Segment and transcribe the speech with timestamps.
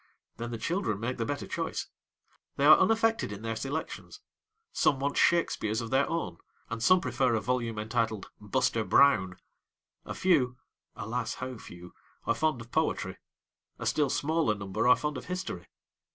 [0.37, 1.85] then the children make the better choice.
[2.55, 4.19] They are unaffected in their selections;
[4.73, 6.39] some want Shakespeares of their own,
[6.71, 9.37] and some prefer a volume entitled Buster Brown.
[10.03, 10.57] A few
[10.95, 11.93] alas, how few!
[12.25, 13.19] are fond of poetry;
[13.77, 15.67] a still smaller number are fond of history.